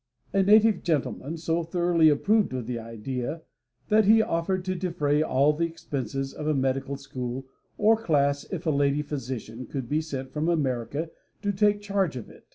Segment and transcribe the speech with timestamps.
[0.33, 3.43] A native gentleman so thoroughly approved of the idea
[3.89, 7.45] that he offered to defray all the expenses of a medical school
[7.77, 11.11] or class if a lady physician could be sent from America
[11.43, 12.47] to take charge of it.